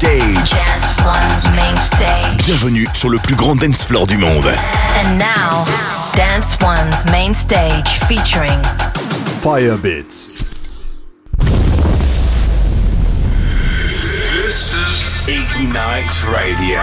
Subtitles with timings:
[0.00, 2.46] Dance One's main stage.
[2.46, 4.46] Bienvenue sur le plus grand dance floor du monde.
[4.46, 5.64] And now,
[6.16, 8.58] Dance One's main stage featuring
[9.42, 10.50] Firebits.
[14.32, 16.80] This is Ignite Radio.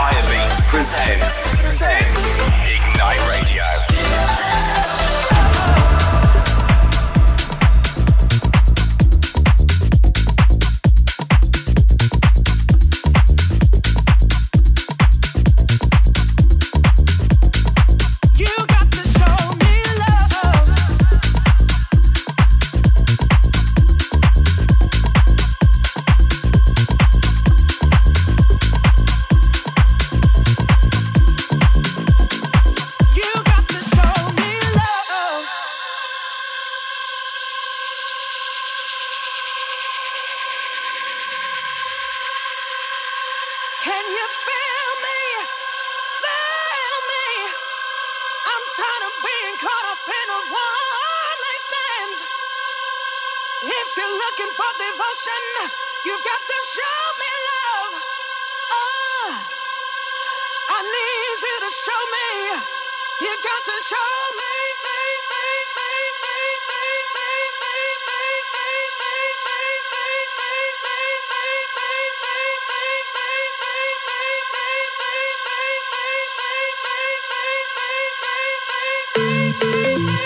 [0.00, 2.24] Firebeats presents, presents
[2.64, 3.79] Ignite Radio.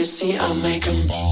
[0.00, 1.29] you see, I'm make them.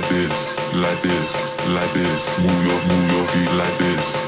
[0.00, 2.38] like this, like this, like this.
[2.38, 4.27] Move your, move your feet like this.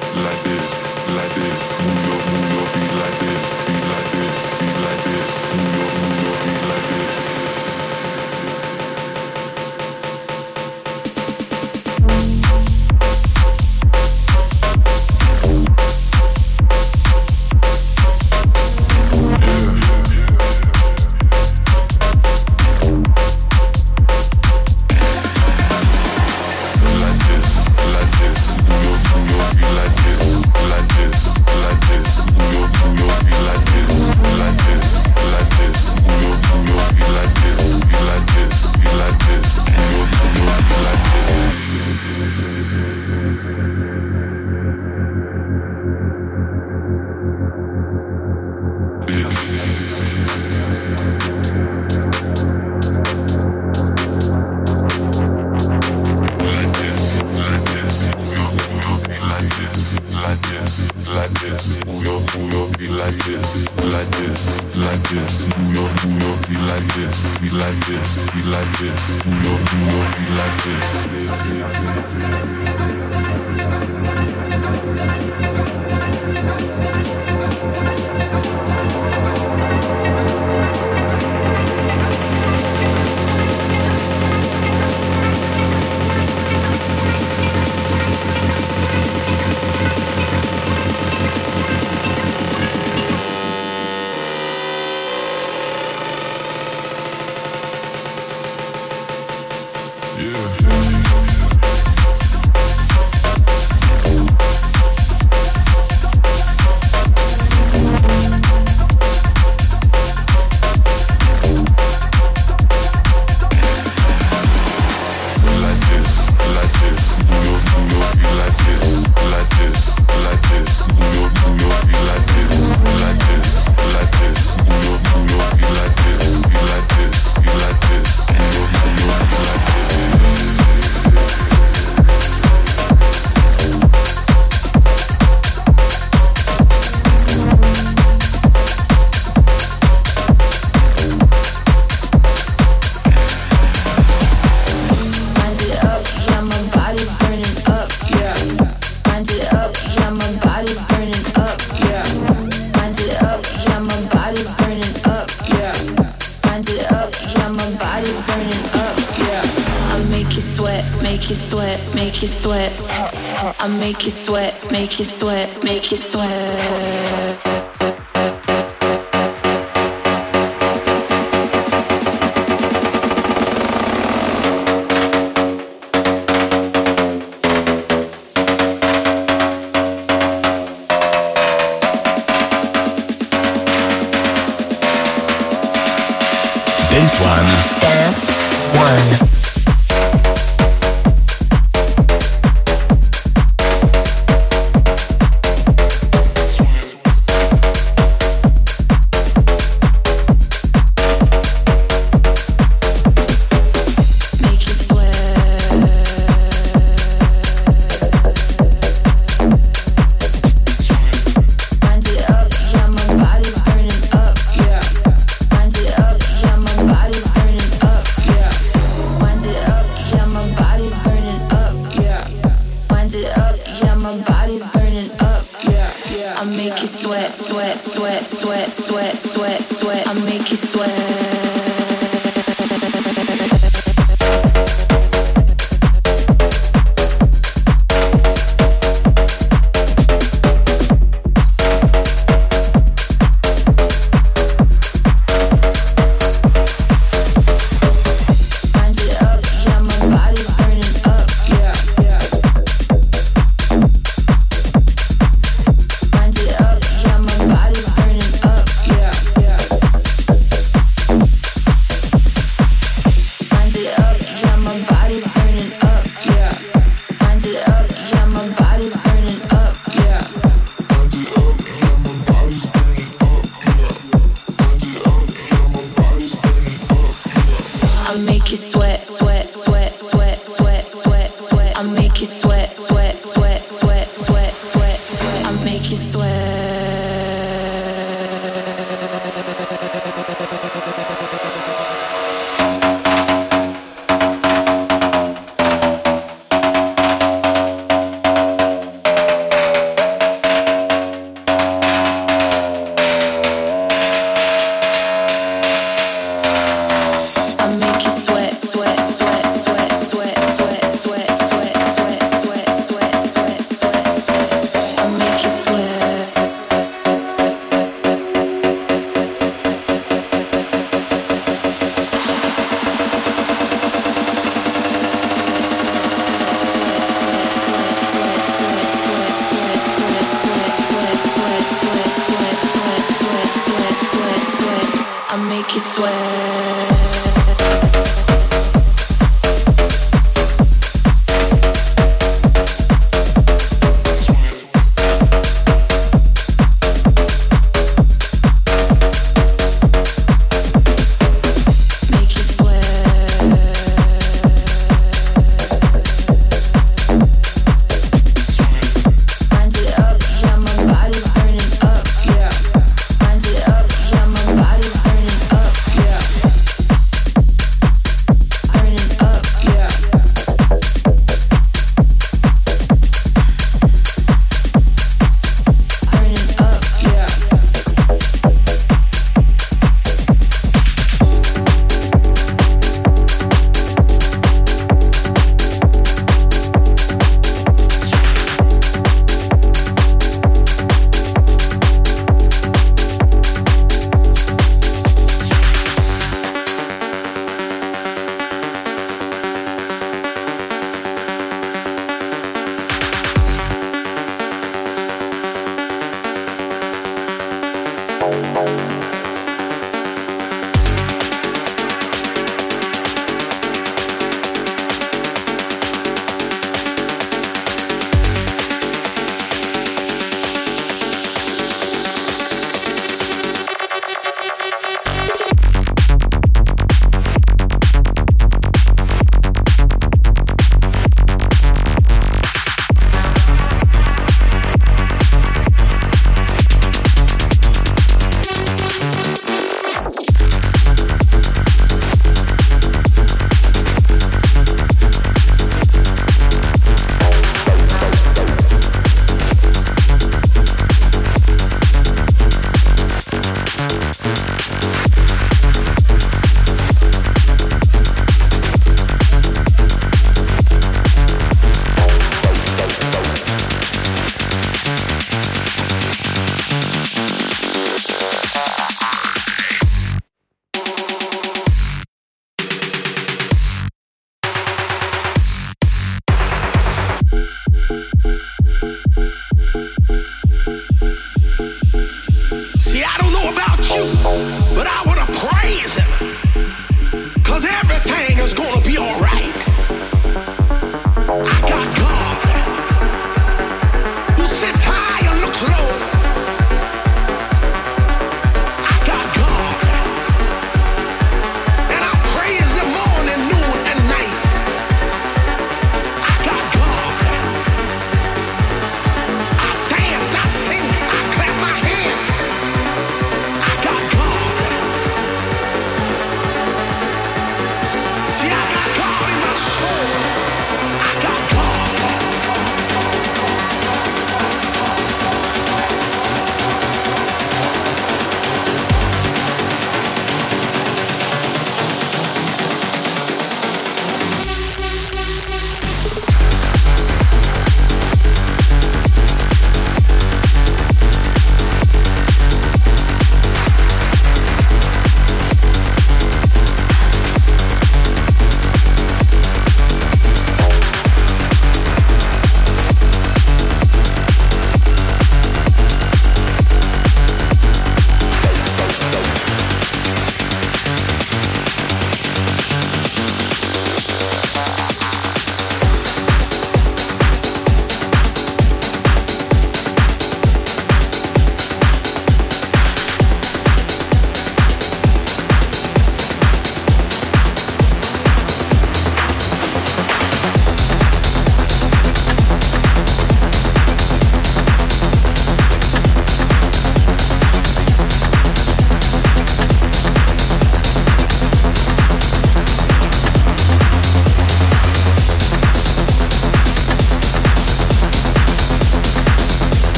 [335.70, 336.59] make you sweat.